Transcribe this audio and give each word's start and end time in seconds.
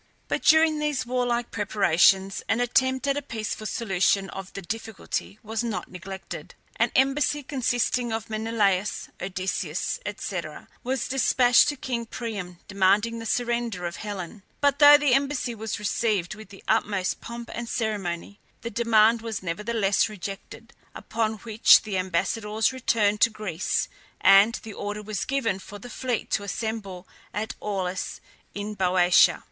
But 0.27 0.41
during 0.41 0.79
these 0.79 1.05
warlike 1.05 1.51
preparations 1.51 2.41
an 2.49 2.59
attempt 2.59 3.05
at 3.07 3.17
a 3.17 3.21
peaceful 3.21 3.67
solution 3.67 4.31
of 4.31 4.51
the 4.53 4.61
difficulty 4.63 5.37
was 5.43 5.63
not 5.63 5.91
neglected. 5.91 6.55
An 6.77 6.91
embassy 6.95 7.43
consisting 7.43 8.11
of 8.11 8.27
Menelaus, 8.27 9.09
Odysseus, 9.21 9.99
&c., 10.17 10.41
was 10.83 11.07
despatched 11.07 11.67
to 11.69 11.75
king 11.75 12.07
Priam 12.07 12.57
demanding 12.67 13.19
the 13.19 13.27
surrender 13.27 13.85
of 13.85 13.97
Helen; 13.97 14.41
but 14.59 14.79
though 14.79 14.97
the 14.97 15.13
embassy 15.13 15.53
was 15.53 15.77
received 15.77 16.33
with 16.33 16.49
the 16.49 16.63
utmost 16.67 17.21
pomp 17.21 17.51
and 17.53 17.69
ceremony, 17.69 18.39
the 18.61 18.71
demand 18.71 19.21
was 19.21 19.43
nevertheless 19.43 20.09
rejected; 20.09 20.73
upon 20.95 21.33
which 21.43 21.83
the 21.83 21.99
ambassadors 21.99 22.73
returned 22.73 23.21
to 23.21 23.29
Greece, 23.29 23.87
and 24.19 24.55
the 24.63 24.73
order 24.73 25.03
was 25.03 25.25
given 25.25 25.59
for 25.59 25.77
the 25.77 25.91
fleet 25.91 26.31
to 26.31 26.41
assemble 26.43 27.07
at 27.35 27.53
Aulis, 27.61 28.19
in 28.55 28.73
Boeotia. 28.73 29.39